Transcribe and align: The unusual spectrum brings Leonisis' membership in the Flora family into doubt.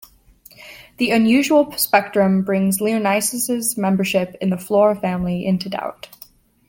The 0.97 1.11
unusual 1.11 1.73
spectrum 1.77 2.41
brings 2.41 2.79
Leonisis' 2.79 3.77
membership 3.77 4.35
in 4.41 4.49
the 4.49 4.57
Flora 4.57 4.95
family 4.95 5.45
into 5.45 5.69
doubt. 5.69 6.09